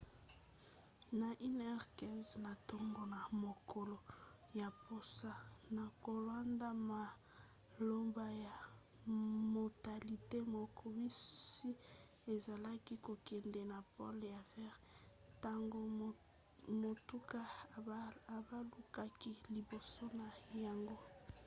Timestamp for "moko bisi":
10.55-11.69